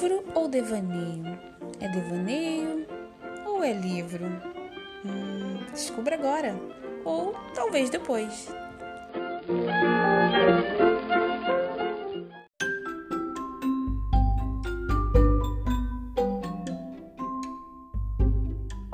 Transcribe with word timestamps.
livro 0.00 0.24
ou 0.34 0.48
devaneio? 0.48 1.38
É 1.78 1.86
devaneio 1.88 2.86
ou 3.44 3.62
é 3.62 3.74
livro? 3.74 4.24
Hum, 5.04 5.58
descubra 5.70 6.14
agora. 6.14 6.54
Ou 7.04 7.34
talvez 7.54 7.90
depois. 7.90 8.48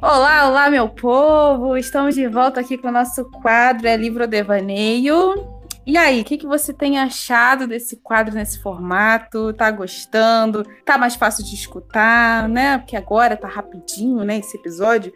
Olá, 0.02 0.48
olá, 0.48 0.70
meu 0.70 0.88
povo! 0.88 1.76
Estamos 1.76 2.16
de 2.16 2.26
volta 2.26 2.60
aqui 2.60 2.76
com 2.76 2.88
o 2.88 2.92
nosso 2.92 3.30
quadro 3.30 3.86
É 3.86 3.96
Livro 3.96 4.26
Devaneio. 4.26 5.55
E 5.86 5.96
aí, 5.96 6.20
o 6.20 6.24
que, 6.24 6.36
que 6.36 6.46
você 6.46 6.72
tem 6.72 6.98
achado 6.98 7.68
desse 7.68 7.98
quadro 7.98 8.34
nesse 8.34 8.58
formato? 8.60 9.52
Tá 9.52 9.70
gostando? 9.70 10.64
Tá 10.84 10.98
mais 10.98 11.14
fácil 11.14 11.44
de 11.44 11.54
escutar, 11.54 12.48
né? 12.48 12.78
Porque 12.78 12.96
agora 12.96 13.36
tá 13.36 13.46
rapidinho, 13.46 14.24
né? 14.24 14.38
Esse 14.38 14.56
episódio. 14.56 15.12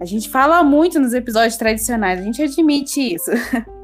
A 0.00 0.06
gente 0.06 0.30
fala 0.30 0.62
muito 0.62 0.98
nos 0.98 1.12
episódios 1.12 1.58
tradicionais, 1.58 2.20
a 2.20 2.22
gente 2.22 2.42
admite 2.42 3.16
isso. 3.16 3.30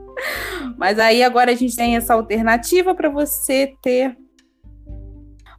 Mas 0.79 0.99
aí 0.99 1.23
agora 1.23 1.53
a 1.53 1.55
gente 1.55 1.77
tem 1.77 1.95
essa 1.95 2.15
alternativa 2.15 2.95
para 2.95 3.11
você 3.11 3.75
ter 3.83 4.17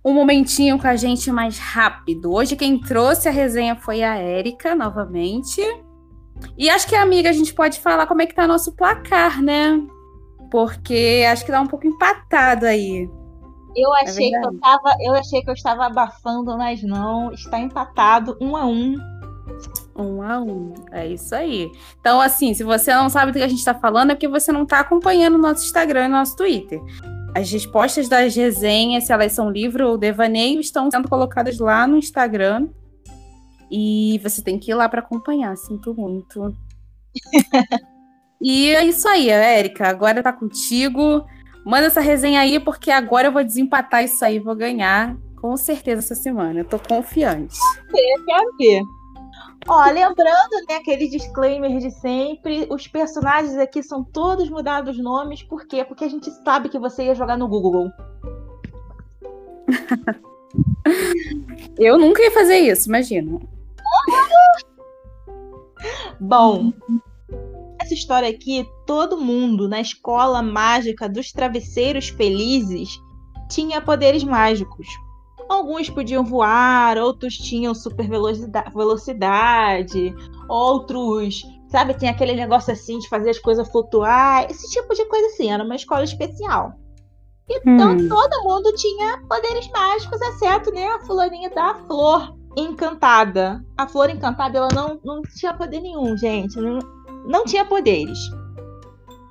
um 0.04 0.14
momentinho 0.14 0.80
com 0.80 0.88
a 0.88 0.96
gente 0.96 1.32
mais 1.32 1.60
rápido. 1.60 2.34
Hoje 2.34 2.56
quem 2.56 2.80
trouxe 2.80 3.30
a 3.30 3.32
resenha 3.32 3.76
foi 3.76 4.02
a 4.02 4.16
Érica, 4.16 4.74
novamente. 4.74 5.62
E 6.58 6.72
acho 6.72 6.88
que, 6.88 6.96
amiga, 6.96 7.30
a 7.30 7.34
gente 7.34 7.54
pode 7.54 7.80
falar 7.80 8.08
como 8.08 8.24
é 8.24 8.26
que 8.26 8.34
tá 8.34 8.48
nosso 8.48 8.76
placar, 8.76 9.44
né? 9.44 9.80
Porque 10.56 11.26
acho 11.30 11.44
que 11.44 11.52
tá 11.52 11.60
um 11.60 11.68
pouco 11.68 11.86
empatado 11.86 12.66
aí. 12.66 13.10
Eu 13.76 13.94
é 13.98 14.04
achei, 14.04 14.34
é 14.34 14.40
que 14.40 14.48
eu, 14.48 14.60
tava, 14.62 14.96
eu 15.02 15.14
achei 15.14 15.42
que 15.42 15.50
eu 15.50 15.54
estava 15.54 15.86
abafando, 15.88 16.58
mas 16.58 16.82
não. 16.82 17.30
Está 17.34 17.60
empatado, 17.60 18.38
um 18.40 18.56
a 18.56 18.66
um. 18.66 18.96
Um 19.98 20.22
a 20.22 20.40
um. 20.40 20.74
É 20.94 21.08
isso 21.08 21.36
aí. 21.36 21.70
Então, 22.00 22.22
assim, 22.22 22.54
se 22.54 22.64
você 22.64 22.94
não 22.94 23.10
sabe 23.10 23.34
do 23.34 23.38
que 23.38 23.44
a 23.44 23.50
gente 23.50 23.60
está 23.60 23.76
falando, 23.76 24.12
é 24.12 24.16
porque 24.16 24.30
você 24.30 24.50
não 24.54 24.64
está 24.64 24.80
acompanhando 24.80 25.36
o 25.36 25.40
nosso 25.40 25.66
Instagram 25.66 26.06
e 26.06 26.08
nosso 26.08 26.38
Twitter. 26.38 26.80
As 27.36 27.52
respostas 27.52 28.08
das 28.08 28.34
resenhas, 28.34 29.04
se 29.04 29.12
elas 29.12 29.34
são 29.34 29.50
livro 29.52 29.90
ou 29.90 29.98
devaneio, 29.98 30.62
estão 30.62 30.90
sendo 30.90 31.10
colocadas 31.10 31.60
lá 31.60 31.86
no 31.86 31.98
Instagram. 31.98 32.70
E 33.70 34.22
você 34.24 34.42
tem 34.42 34.58
que 34.58 34.72
ir 34.72 34.76
lá 34.76 34.88
para 34.88 35.02
acompanhar, 35.02 35.54
sinto 35.58 35.94
muito. 35.94 36.56
e 38.42 38.70
é 38.70 38.86
isso 38.86 39.08
aí, 39.08 39.30
Érica. 39.30 39.88
Agora 39.88 40.24
tá 40.24 40.34
contigo. 40.34 41.26
Manda 41.66 41.88
essa 41.88 42.02
resenha 42.02 42.42
aí, 42.42 42.60
porque 42.60 42.92
agora 42.92 43.28
eu 43.28 43.32
vou 43.32 43.44
desempatar 43.44 44.04
isso 44.04 44.24
aí, 44.24 44.38
vou 44.40 44.56
ganhar 44.56 45.18
com 45.42 45.56
certeza 45.58 46.02
essa 46.02 46.16
semana. 46.16 46.60
Eu 46.60 46.66
tô 46.66 46.78
confiante. 46.80 47.58
Eu 47.94 48.26
quero 48.26 48.58
ver. 48.58 48.82
Ó, 49.68 49.84
lembrando, 49.86 50.66
né, 50.70 50.76
aquele 50.76 51.08
disclaimer 51.08 51.80
de 51.80 51.90
sempre, 51.90 52.68
os 52.70 52.88
personagens 52.88 53.58
aqui 53.58 53.82
são 53.82 54.04
todos 54.04 54.48
mudados 54.48 54.96
nomes, 54.98 55.42
por 55.42 55.66
quê? 55.66 55.84
Porque 55.84 56.04
a 56.04 56.08
gente 56.08 56.30
sabe 56.44 56.70
que 56.70 56.78
você 56.78 57.06
ia 57.06 57.16
jogar 57.16 57.36
no 57.36 57.48
Google. 57.48 57.90
Eu 61.80 61.98
nunca 61.98 62.22
ia 62.22 62.32
fazer 62.32 62.58
isso, 62.58 62.88
imagina. 62.88 63.40
Bom, 66.20 66.72
essa 67.86 67.94
história 67.94 68.28
aqui, 68.28 68.68
todo 68.86 69.22
mundo 69.22 69.70
na 69.70 69.80
escola 69.80 70.42
mágica 70.42 71.08
dos 71.08 71.32
travesseiros 71.32 72.10
felizes 72.10 73.00
tinha 73.48 73.80
poderes 73.80 74.24
mágicos. 74.24 74.88
Alguns 75.48 75.90
podiam 75.90 76.26
voar, 76.26 76.98
outros 76.98 77.38
tinham 77.38 77.76
super 77.76 78.10
velocidade, 78.10 80.16
outros, 80.50 81.44
sabe, 81.70 81.94
tem 81.94 82.10
aquele 82.10 82.34
negócio 82.34 82.74
assim 82.74 82.98
de 82.98 83.08
fazer 83.08 83.30
as 83.30 83.38
coisas 83.38 83.70
flutuar, 83.70 84.50
esse 84.50 84.68
tipo 84.72 84.96
de 84.96 85.06
coisa 85.06 85.28
assim, 85.28 85.52
era 85.52 85.64
uma 85.64 85.76
escola 85.76 86.04
especial. 86.04 86.74
Então 87.48 87.92
hum. 87.92 88.10
todo 88.10 88.44
mundo 88.44 88.74
tinha 88.74 89.22
poderes 89.30 89.70
mágicos, 89.70 90.20
exceto 90.20 90.72
né, 90.72 90.88
a 90.88 91.02
fulaninha 91.02 91.52
da 91.52 91.76
flor 91.86 92.36
encantada. 92.58 93.64
A 93.78 93.88
flor 93.88 94.10
encantada 94.10 94.58
ela 94.58 94.70
não, 94.74 95.00
não 95.04 95.22
tinha 95.22 95.54
poder 95.54 95.80
nenhum, 95.80 96.18
gente. 96.18 96.60
Não, 96.60 96.80
não 97.28 97.46
tinha 97.46 97.66
poderes. 97.66 98.20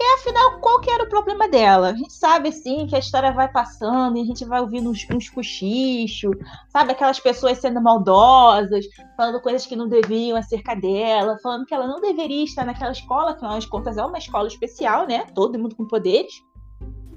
E 0.00 0.14
afinal, 0.16 0.58
qual 0.60 0.80
que 0.80 0.90
era 0.90 1.04
o 1.04 1.08
problema 1.08 1.48
dela? 1.48 1.88
A 1.88 1.94
gente 1.94 2.12
sabe, 2.12 2.48
assim, 2.48 2.86
que 2.86 2.96
a 2.96 2.98
história 2.98 3.32
vai 3.32 3.50
passando 3.50 4.18
e 4.18 4.20
a 4.20 4.24
gente 4.24 4.44
vai 4.44 4.60
ouvindo 4.60 4.90
uns, 4.90 5.06
uns 5.10 5.30
cochichos, 5.30 6.36
sabe? 6.68 6.92
Aquelas 6.92 7.20
pessoas 7.20 7.58
sendo 7.58 7.80
maldosas, 7.80 8.84
falando 9.16 9.40
coisas 9.40 9.64
que 9.64 9.76
não 9.76 9.88
deviam 9.88 10.36
acerca 10.36 10.74
dela, 10.74 11.38
falando 11.42 11.64
que 11.64 11.72
ela 11.72 11.86
não 11.86 12.00
deveria 12.00 12.44
estar 12.44 12.66
naquela 12.66 12.92
escola, 12.92 13.30
afinal 13.30 13.58
de 13.58 13.68
contas 13.68 13.96
é 13.96 14.04
uma 14.04 14.18
escola 14.18 14.48
especial, 14.48 15.06
né? 15.06 15.26
Todo 15.34 15.58
mundo 15.58 15.76
com 15.76 15.86
poderes. 15.86 16.34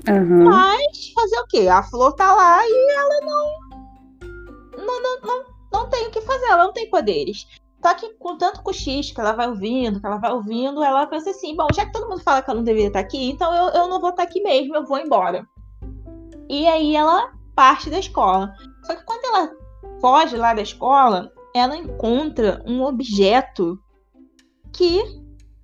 Uhum. 0.07 0.45
Mas 0.45 1.11
fazer 1.13 1.39
o 1.39 1.47
quê? 1.47 1.67
A 1.67 1.83
Flor 1.83 2.13
tá 2.13 2.33
lá 2.33 2.59
e 2.63 2.91
ela 2.95 3.19
não. 3.25 3.67
Não, 4.77 5.01
não, 5.01 5.21
não, 5.21 5.45
não 5.73 5.89
tem 5.89 6.07
o 6.07 6.11
que 6.11 6.21
fazer, 6.21 6.45
ela 6.45 6.65
não 6.65 6.73
tem 6.73 6.89
poderes. 6.89 7.47
Só 7.87 7.93
que 7.93 8.09
com 8.15 8.37
tanto 8.37 8.61
cochicho 8.61 9.13
que 9.15 9.21
ela 9.21 9.31
vai 9.31 9.47
ouvindo, 9.47 10.01
que 10.01 10.05
ela 10.05 10.17
vai 10.17 10.33
ouvindo, 10.33 10.83
ela 10.83 11.07
pensa 11.07 11.29
assim: 11.29 11.55
bom, 11.55 11.67
já 11.73 11.85
que 11.85 11.93
todo 11.93 12.09
mundo 12.09 12.21
fala 12.21 12.41
que 12.41 12.49
ela 12.49 12.57
não 12.57 12.65
deveria 12.65 12.87
estar 12.87 12.99
aqui, 12.99 13.29
então 13.29 13.53
eu, 13.55 13.69
eu 13.69 13.87
não 13.87 14.01
vou 14.01 14.09
estar 14.09 14.23
aqui 14.23 14.43
mesmo, 14.43 14.75
eu 14.75 14.85
vou 14.85 14.97
embora. 14.97 15.47
E 16.49 16.67
aí 16.67 16.97
ela 16.97 17.31
parte 17.55 17.89
da 17.89 17.97
escola. 17.97 18.53
Só 18.83 18.93
que 18.93 19.05
quando 19.05 19.23
ela 19.23 19.51
foge 20.01 20.35
lá 20.35 20.53
da 20.53 20.61
escola, 20.61 21.31
ela 21.55 21.77
encontra 21.77 22.61
um 22.67 22.83
objeto 22.83 23.79
que 24.73 25.01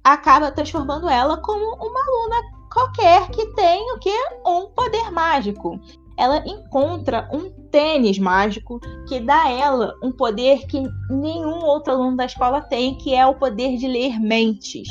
acaba 0.02 0.50
transformando 0.50 1.10
ela 1.10 1.36
como 1.42 1.76
uma 1.76 2.00
aluna 2.00 2.42
qualquer 2.72 3.30
que 3.32 3.48
tem 3.48 3.92
o 3.92 4.00
que 4.00 4.16
um 4.48 4.68
poder 4.68 5.12
mágico 5.12 5.78
ela 6.18 6.38
encontra 6.48 7.30
um 7.34 7.63
tênis 7.74 8.20
mágico 8.20 8.80
que 9.08 9.20
dá 9.20 9.46
a 9.46 9.52
ela 9.52 9.96
um 10.04 10.12
poder 10.12 10.68
que 10.68 10.80
nenhum 11.10 11.66
outro 11.66 11.92
aluno 11.92 12.16
da 12.16 12.26
escola 12.26 12.62
tem, 12.62 12.96
que 12.96 13.16
é 13.16 13.26
o 13.26 13.34
poder 13.34 13.78
de 13.78 13.88
ler 13.88 14.20
mentes. 14.20 14.88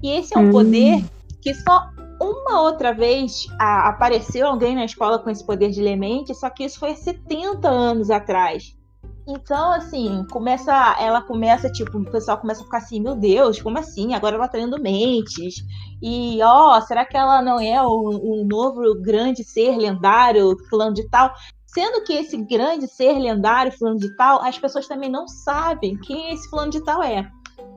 E 0.00 0.12
esse 0.12 0.36
é 0.36 0.38
um 0.38 0.48
hum. 0.48 0.52
poder 0.52 1.04
que 1.42 1.52
só 1.52 1.88
uma 2.20 2.60
outra 2.60 2.94
vez 2.94 3.48
a, 3.58 3.88
apareceu 3.88 4.46
alguém 4.46 4.76
na 4.76 4.84
escola 4.84 5.18
com 5.18 5.28
esse 5.28 5.44
poder 5.44 5.70
de 5.70 5.82
ler 5.82 5.96
mentes, 5.96 6.38
só 6.38 6.48
que 6.48 6.64
isso 6.64 6.78
foi 6.78 6.92
há 6.92 6.94
70 6.94 7.68
anos 7.68 8.10
atrás. 8.10 8.78
Então, 9.26 9.72
assim, 9.72 10.24
começa. 10.30 10.72
Ela 10.98 11.22
começa, 11.22 11.70
tipo, 11.70 11.98
o 11.98 12.10
pessoal 12.10 12.38
começa 12.38 12.62
a 12.62 12.64
ficar 12.64 12.78
assim, 12.78 13.00
meu 13.00 13.14
Deus, 13.14 13.60
como 13.60 13.78
assim? 13.78 14.14
Agora 14.14 14.36
ela 14.36 14.48
tá 14.48 14.58
lendo 14.58 14.80
mentes. 14.80 15.56
E, 16.02 16.40
ó, 16.42 16.80
será 16.80 17.04
que 17.04 17.16
ela 17.16 17.42
não 17.42 17.60
é 17.60 17.80
o, 17.82 17.88
o 17.88 18.44
novo 18.44 19.00
grande 19.00 19.44
ser 19.44 19.76
lendário, 19.76 20.56
fulano 20.68 20.94
de 20.94 21.08
tal? 21.08 21.32
Sendo 21.72 22.02
que 22.04 22.12
esse 22.12 22.36
grande 22.36 22.88
ser 22.88 23.18
lendário, 23.18 23.72
fulano 23.72 23.98
de 23.98 24.14
tal, 24.16 24.42
as 24.42 24.58
pessoas 24.58 24.88
também 24.88 25.10
não 25.10 25.28
sabem 25.28 25.96
quem 25.98 26.32
esse 26.32 26.48
fulano 26.50 26.70
de 26.70 26.82
tal 26.84 27.02
é. 27.02 27.30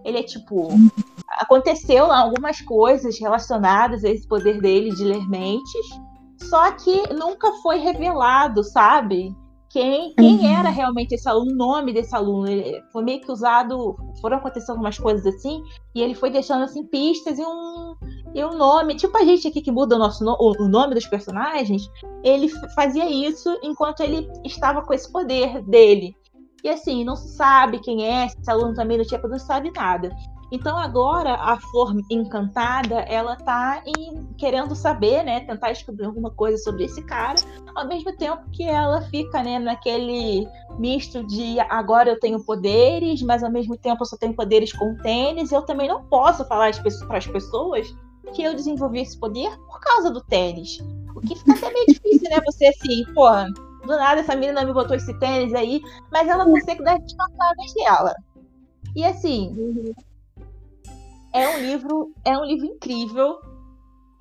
Ele 0.04 0.20
é 0.20 0.24
tipo. 0.24 0.70
Aconteceu 1.28 2.12
algumas 2.12 2.62
coisas 2.62 3.20
relacionadas 3.20 4.04
a 4.04 4.10
esse 4.10 4.28
poder 4.28 4.62
dele 4.62 4.92
de 4.92 5.04
ler 5.04 5.28
mentes, 5.28 5.88
só 6.38 6.72
que 6.72 7.14
nunca 7.14 7.52
foi 7.62 7.78
revelado, 7.78 8.64
sabe? 8.64 9.36
quem, 9.74 10.14
quem 10.14 10.38
uhum. 10.38 10.56
era 10.56 10.70
realmente 10.70 11.16
esse 11.16 11.28
aluno, 11.28 11.52
o 11.52 11.56
nome 11.56 11.92
desse 11.92 12.16
aluno. 12.16 12.48
Ele 12.48 12.80
foi 12.92 13.04
meio 13.04 13.20
que 13.20 13.32
usado, 13.32 13.98
foram 14.22 14.38
acontecendo 14.38 14.74
algumas 14.74 15.00
coisas 15.00 15.26
assim, 15.26 15.64
e 15.96 16.02
ele 16.02 16.14
foi 16.14 16.30
deixando 16.30 16.64
assim 16.64 16.86
pistas 16.86 17.40
e 17.40 17.42
um, 17.42 17.96
e 18.34 18.44
um 18.44 18.58
nome. 18.58 18.96
Tipo 18.96 19.18
a 19.18 19.24
gente 19.24 19.48
aqui 19.48 19.62
que 19.62 19.72
muda 19.72 19.96
o, 19.96 20.00
nosso 20.00 20.24
no, 20.24 20.36
o 20.40 20.68
nome 20.68 20.96
dos 20.96 21.08
personagens, 21.08 21.90
ele 22.24 22.50
fazia 22.76 23.10
isso 23.10 23.58
enquanto 23.64 24.02
ele 24.02 24.30
estava 24.44 24.82
com 24.82 24.94
esse 24.94 25.12
poder 25.12 25.62
dele. 25.64 26.16
E 26.64 26.70
assim, 26.70 27.04
não 27.04 27.16
sabe 27.16 27.80
quem 27.80 28.06
é, 28.06 28.28
esse 28.28 28.50
aluno 28.50 28.74
também 28.74 28.98
não 28.98 29.06
tinha 29.06 29.22
não 29.22 29.40
sabe 29.40 29.72
nada. 29.76 30.10
Então 30.54 30.78
agora 30.78 31.34
a 31.34 31.60
Flor 31.60 31.96
Encantada, 32.12 33.00
ela 33.02 33.36
tá 33.36 33.82
em, 33.88 34.24
querendo 34.38 34.76
saber, 34.76 35.24
né, 35.24 35.40
tentar 35.40 35.72
descobrir 35.72 36.06
alguma 36.06 36.30
coisa 36.30 36.60
sobre 36.60 36.84
esse 36.84 37.02
cara, 37.02 37.36
ao 37.76 37.88
mesmo 37.88 38.16
tempo 38.16 38.44
que 38.52 38.64
ela 38.64 39.02
fica, 39.02 39.42
né, 39.42 39.58
naquele 39.58 40.48
misto 40.78 41.26
de 41.26 41.60
agora 41.60 42.12
eu 42.12 42.20
tenho 42.20 42.46
poderes, 42.46 43.24
mas 43.24 43.44
ao 43.44 43.52
mesmo 43.52 43.76
tempo 43.76 44.04
eu 44.04 44.06
só 44.06 44.16
tenho 44.16 44.36
poderes 44.36 44.72
com 44.72 44.96
tênis, 44.98 45.52
eu 45.52 45.64
também 45.64 45.88
não 45.88 46.04
posso 46.04 46.46
falar 46.46 46.72
para 47.08 47.18
as 47.18 47.26
pessoas 47.26 47.96
que 48.34 48.44
eu 48.44 48.54
desenvolvi 48.56 49.02
esse 49.02 49.18
poder 49.20 49.56
por 49.68 49.80
causa 49.80 50.10
do 50.12 50.24
tênis. 50.24 50.80
O 51.16 51.22
que 51.22 51.36
fica 51.36 51.54
até 51.54 51.72
meio 51.72 51.86
difícil, 51.88 52.30
né, 52.30 52.40
você 52.46 52.68
assim, 52.68 53.04
porra, 53.14 53.48
do 53.86 53.88
nada 53.88 54.22
essa 54.22 54.36
menina 54.36 54.66
me 54.66 54.74
botou 54.74 54.96
esse 54.96 55.14
tênis 55.20 55.54
aí, 55.54 55.82
mas 56.12 56.28
ela 56.28 56.46
consegue 56.46 56.84
dar 56.84 56.96
as 56.96 57.14
passadas 57.14 57.74
dela. 57.74 58.16
E 58.96 59.04
assim, 59.04 59.94
é 61.34 61.50
um 61.50 61.60
livro, 61.60 62.14
é 62.24 62.38
um 62.38 62.46
livro 62.46 62.66
incrível. 62.66 63.40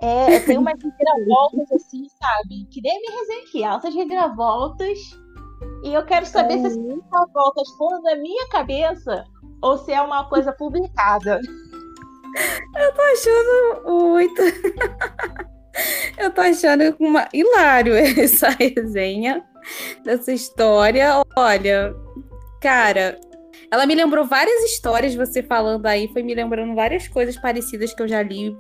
É, 0.00 0.40
tem 0.40 0.58
umas 0.58 0.74
reviravoltas 0.82 1.70
assim, 1.72 2.08
sabe? 2.20 2.66
Que 2.70 2.80
nem 2.82 3.00
me 3.00 3.08
resenha 3.08 3.42
aqui, 3.42 3.64
altas 3.64 3.94
reviravoltas. 3.94 4.98
E 5.84 5.94
eu 5.94 6.04
quero 6.04 6.26
saber 6.26 6.58
se 6.58 6.66
essas 6.66 6.76
voltas 7.32 7.68
foram 7.76 8.02
da 8.02 8.16
minha 8.16 8.48
cabeça 8.48 9.24
ou 9.60 9.78
se 9.78 9.92
é 9.92 10.02
uma 10.02 10.28
coisa 10.28 10.52
publicada. 10.52 11.40
Eu 12.76 12.94
tô 12.94 13.02
achando 13.02 13.82
muito. 13.86 14.42
Eu 16.18 16.30
tô 16.30 16.40
achando 16.40 16.94
uma 17.00 17.28
hilário 17.32 17.94
essa 17.96 18.50
resenha 18.50 19.42
dessa 20.04 20.32
história. 20.32 21.22
Olha, 21.36 21.94
cara, 22.60 23.18
ela 23.70 23.86
me 23.86 23.94
lembrou 23.94 24.26
várias 24.26 24.62
histórias, 24.64 25.14
você 25.14 25.42
falando 25.42 25.86
aí, 25.86 26.08
foi 26.08 26.22
me 26.22 26.34
lembrando 26.34 26.74
várias 26.74 27.08
coisas 27.08 27.36
parecidas 27.36 27.94
que 27.94 28.02
eu 28.02 28.08
já 28.08 28.22
li. 28.22 28.56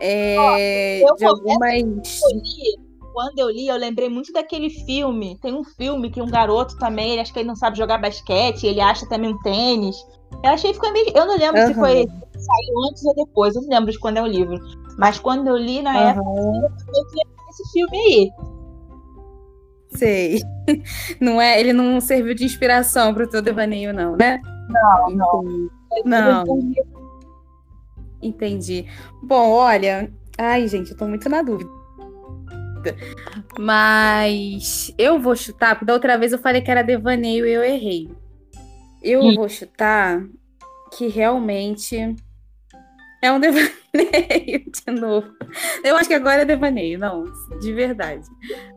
É, 0.00 1.00
eu 1.02 1.14
de 1.14 1.24
algumas. 1.24 1.72
Eu 1.72 2.36
li, 2.36 2.88
quando 3.12 3.38
eu 3.38 3.50
li, 3.50 3.68
eu 3.68 3.76
lembrei 3.76 4.08
muito 4.08 4.32
daquele 4.32 4.70
filme. 4.70 5.38
Tem 5.40 5.54
um 5.54 5.64
filme 5.64 6.10
que 6.10 6.20
um 6.20 6.28
garoto 6.28 6.76
também, 6.78 7.12
ele 7.12 7.20
acha 7.20 7.32
que 7.32 7.38
ele 7.38 7.48
não 7.48 7.56
sabe 7.56 7.78
jogar 7.78 7.98
basquete, 7.98 8.64
ele 8.64 8.80
acha 8.80 9.08
também 9.08 9.30
um 9.30 9.38
tênis. 9.40 9.96
Eu 10.44 10.50
achei 10.50 10.70
que 10.70 10.76
ficou 10.76 10.92
meio. 10.92 11.10
Eu 11.14 11.26
não 11.26 11.36
lembro 11.36 11.60
uhum. 11.60 11.66
se 11.68 11.74
foi 11.74 12.06
saiu 12.38 12.78
antes 12.88 13.04
ou 13.04 13.14
depois, 13.14 13.54
eu 13.54 13.62
não 13.62 13.68
lembro 13.68 13.92
de 13.92 13.98
quando 13.98 14.16
é 14.16 14.22
o 14.22 14.26
livro. 14.26 14.58
Mas 14.96 15.18
quando 15.18 15.46
eu 15.48 15.56
li 15.56 15.80
na 15.82 15.92
uhum. 15.92 16.08
época, 16.08 16.90
eu 16.94 17.38
esse 17.50 17.72
filme 17.72 17.96
aí. 17.96 18.30
Sei. 19.90 20.42
Não 21.18 21.40
é, 21.40 21.58
ele 21.58 21.72
não 21.72 21.98
serviu 21.98 22.34
de 22.34 22.44
inspiração 22.44 23.14
para 23.14 23.24
o 23.24 23.26
teu 23.26 23.40
devaneio, 23.40 23.92
não, 23.94 24.14
né? 24.16 24.38
Não, 24.68 25.10
não. 25.16 25.70
Não. 26.04 26.44
Entendi. 28.20 28.86
Bom, 29.22 29.50
olha. 29.50 30.12
Ai, 30.36 30.68
gente, 30.68 30.90
eu 30.90 30.96
tô 30.96 31.08
muito 31.08 31.26
na 31.28 31.40
dúvida. 31.40 31.70
Mas 33.58 34.94
eu 34.98 35.18
vou 35.18 35.34
chutar, 35.34 35.74
porque 35.74 35.86
da 35.86 35.94
outra 35.94 36.18
vez 36.18 36.32
eu 36.32 36.38
falei 36.38 36.60
que 36.60 36.70
era 36.70 36.82
devaneio 36.82 37.46
e 37.46 37.52
eu 37.52 37.64
errei. 37.64 38.10
Eu 39.02 39.22
hum. 39.22 39.34
vou 39.34 39.48
chutar 39.48 40.22
que 40.92 41.08
realmente 41.08 42.14
é 43.22 43.32
um 43.32 43.40
devaneio 43.40 43.72
de 44.70 45.00
novo. 45.00 45.28
Eu 45.82 45.96
acho 45.96 46.08
que 46.08 46.14
agora 46.14 46.42
é 46.42 46.44
devaneio, 46.44 46.98
não, 46.98 47.24
de 47.60 47.72
verdade. 47.72 48.26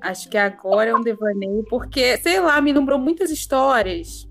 Acho 0.01 0.29
que 0.29 0.37
agora 0.37 0.89
é 0.89 0.95
um 0.95 1.01
devaneio, 1.01 1.63
porque, 1.69 2.17
sei 2.17 2.39
lá, 2.39 2.59
me 2.61 2.73
lembrou 2.73 2.97
muitas 2.97 3.29
histórias. 3.29 4.27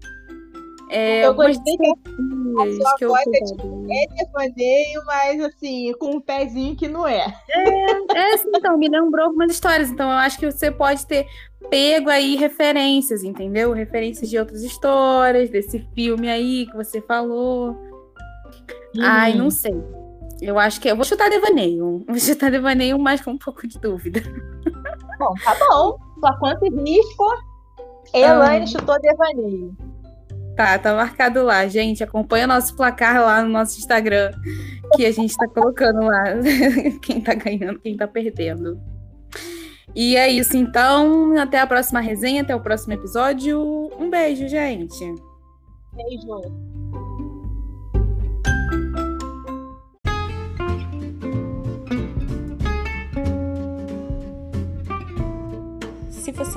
É, 0.90 1.24
eu 1.24 1.34
gostei 1.34 1.76
que, 1.76 1.86
a 1.86 2.96
que 2.96 3.04
eu 3.04 3.16
é, 3.16 3.22
tipo, 3.22 3.86
é 3.88 4.24
devaneio, 4.24 5.02
mas 5.06 5.40
assim, 5.40 5.92
com 6.00 6.16
um 6.16 6.20
pezinho 6.20 6.74
que 6.74 6.88
não 6.88 7.06
é. 7.06 7.32
É, 7.48 8.18
é 8.18 8.34
assim, 8.34 8.50
então, 8.52 8.76
me 8.76 8.88
lembrou 8.88 9.26
algumas 9.26 9.52
histórias. 9.52 9.88
Então, 9.88 10.10
eu 10.10 10.16
acho 10.16 10.36
que 10.36 10.50
você 10.50 10.68
pode 10.68 11.06
ter 11.06 11.26
pego 11.68 12.10
aí 12.10 12.34
referências, 12.34 13.22
entendeu? 13.22 13.72
Referências 13.72 14.28
de 14.28 14.36
outras 14.36 14.62
histórias, 14.64 15.48
desse 15.48 15.78
filme 15.94 16.28
aí 16.28 16.66
que 16.66 16.76
você 16.76 17.00
falou. 17.00 17.70
Hum. 18.96 19.00
Ai, 19.00 19.34
não 19.34 19.48
sei. 19.48 19.80
Eu 20.40 20.58
acho 20.58 20.80
que 20.80 20.88
eu 20.88 20.96
vou 20.96 21.04
chutar 21.04 21.28
devaneio. 21.28 22.04
Vou 22.06 22.18
chutar 22.18 22.50
devaneio, 22.50 22.98
mas 22.98 23.20
com 23.20 23.32
um 23.32 23.38
pouco 23.38 23.66
de 23.66 23.78
dúvida. 23.78 24.22
Bom, 25.18 25.34
tá 25.44 25.54
bom. 25.54 25.98
Só 26.20 26.38
quanto 26.38 26.64
risco, 26.82 27.26
Elaine 28.14 28.64
ah. 28.64 28.66
chutou 28.66 29.00
devaneio. 29.00 29.76
Tá, 30.56 30.78
tá 30.78 30.94
marcado 30.94 31.42
lá. 31.42 31.66
Gente, 31.66 32.02
acompanha 32.02 32.46
nosso 32.46 32.74
placar 32.74 33.20
lá 33.20 33.42
no 33.42 33.48
nosso 33.48 33.78
Instagram, 33.78 34.30
que 34.94 35.06
a 35.06 35.12
gente 35.12 35.36
tá 35.36 35.46
colocando 35.48 36.00
lá 36.00 36.24
quem 37.02 37.20
tá 37.20 37.34
ganhando, 37.34 37.78
quem 37.78 37.96
tá 37.96 38.06
perdendo. 38.06 38.80
E 39.94 40.16
é 40.16 40.28
isso, 40.28 40.56
então. 40.56 41.36
Até 41.38 41.60
a 41.60 41.66
próxima 41.66 42.00
resenha, 42.00 42.42
até 42.42 42.54
o 42.54 42.60
próximo 42.60 42.92
episódio. 42.92 43.60
Um 43.98 44.08
beijo, 44.10 44.48
gente. 44.48 45.04
Beijo. 45.92 46.69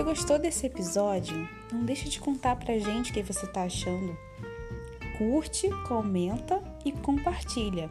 Você 0.03 0.09
gostou 0.09 0.37
desse 0.37 0.65
episódio, 0.65 1.47
não 1.71 1.85
deixe 1.85 2.09
de 2.09 2.19
contar 2.19 2.57
pra 2.57 2.77
gente 2.77 3.11
o 3.11 3.13
que 3.13 3.23
você 3.23 3.47
tá 3.47 3.63
achando. 3.63 4.17
Curte, 5.17 5.69
comenta 5.87 6.61
e 6.83 6.91
compartilha. 6.91 7.89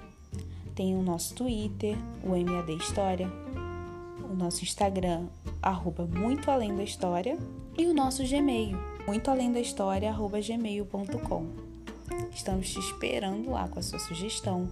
Tem 0.74 0.94
o 0.94 1.02
nosso 1.02 1.34
Twitter, 1.34 1.96
o 2.22 2.30
MAD 2.30 2.76
História, 2.76 3.30
o 4.30 4.34
nosso 4.34 4.62
Instagram, 4.62 5.26
arroba 5.62 6.04
Muito 6.04 6.50
Além 6.50 6.76
da 6.76 6.82
História, 6.82 7.38
e 7.78 7.86
o 7.86 7.94
nosso 7.94 8.22
Gmail, 8.22 8.76
muito 9.06 9.30
além 9.30 9.50
da 9.50 9.60
história, 9.60 10.10
arroba 10.10 10.38
gmail.com. 10.38 11.46
Estamos 12.30 12.70
te 12.70 12.78
esperando 12.78 13.50
lá 13.50 13.66
com 13.68 13.78
a 13.78 13.82
sua 13.82 13.98
sugestão, 13.98 14.68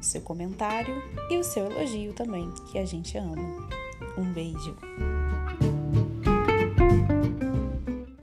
o 0.00 0.02
seu 0.02 0.22
comentário 0.22 1.02
e 1.28 1.36
o 1.36 1.44
seu 1.44 1.70
elogio 1.70 2.14
também, 2.14 2.50
que 2.72 2.78
a 2.78 2.86
gente 2.86 3.18
ama. 3.18 3.68
Um 4.16 4.32
beijo! 4.32 4.74